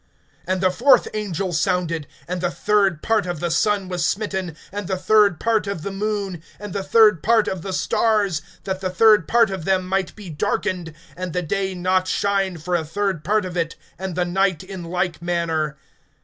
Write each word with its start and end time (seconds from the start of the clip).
(12)And 0.47 0.61
the 0.61 0.71
fourth 0.71 1.07
angel 1.13 1.53
sounded; 1.53 2.07
and 2.27 2.41
the 2.41 2.49
third 2.49 3.03
part 3.03 3.27
of 3.27 3.39
the 3.39 3.51
sun 3.51 3.87
was 3.87 4.03
smitten, 4.03 4.57
and 4.71 4.87
the 4.87 4.97
third 4.97 5.39
part 5.39 5.67
of 5.67 5.83
the 5.83 5.91
moon, 5.91 6.41
and 6.59 6.73
the 6.73 6.81
third 6.81 7.21
part 7.21 7.47
of 7.47 7.61
the 7.61 7.71
stars, 7.71 8.41
that 8.63 8.81
the 8.81 8.89
third 8.89 9.27
part 9.27 9.51
of 9.51 9.63
them 9.63 9.87
might 9.87 10.15
be 10.15 10.27
darkened, 10.27 10.93
and 11.15 11.33
the 11.33 11.43
day 11.43 11.75
not 11.75 12.07
shine 12.07 12.57
for 12.57 12.73
a 12.75 12.83
third 12.83 13.23
part 13.23 13.45
of 13.45 13.55
it, 13.55 13.75
and 13.99 14.15
the 14.15 14.25
night 14.25 14.63
in 14.63 14.85
like 14.85 15.21
manner. 15.21 15.77